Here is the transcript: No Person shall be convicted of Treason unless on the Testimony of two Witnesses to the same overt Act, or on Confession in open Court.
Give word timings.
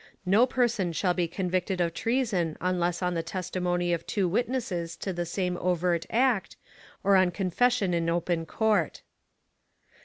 No 0.25 0.47
Person 0.47 0.93
shall 0.93 1.13
be 1.13 1.27
convicted 1.27 1.79
of 1.79 1.93
Treason 1.93 2.57
unless 2.59 3.03
on 3.03 3.13
the 3.13 3.21
Testimony 3.21 3.93
of 3.93 4.03
two 4.07 4.27
Witnesses 4.27 4.95
to 4.97 5.13
the 5.13 5.27
same 5.27 5.57
overt 5.57 6.07
Act, 6.09 6.55
or 7.03 7.15
on 7.15 7.29
Confession 7.29 7.93
in 7.93 8.09
open 8.09 8.47
Court. 8.47 9.03